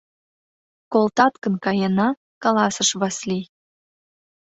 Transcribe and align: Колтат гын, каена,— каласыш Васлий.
Колтат 0.93 1.33
гын, 1.43 1.55
каена,— 1.63 2.09
каласыш 2.43 2.89
Васлий. 2.99 3.45